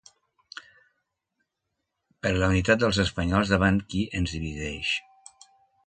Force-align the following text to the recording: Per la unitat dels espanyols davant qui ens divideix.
Per 2.23 2.33
la 2.39 2.51
unitat 2.55 2.83
dels 2.85 3.03
espanyols 3.07 3.55
davant 3.55 3.81
qui 3.93 4.05
ens 4.23 4.37
divideix. 4.39 4.99